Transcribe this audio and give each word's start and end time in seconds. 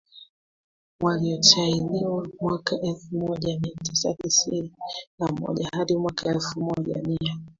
waliotahiniwa 1.01 2.27
mwaka 2.41 2.79
elfu 2.79 3.15
moja 3.17 3.59
mia 3.59 3.71
tisa 3.83 4.13
tisini 4.13 4.71
na 5.19 5.27
moja 5.27 5.69
hadi 5.73 5.95
mwaka 5.97 6.29
elfu 6.29 6.61
moja 6.61 7.01
mia 7.03 7.39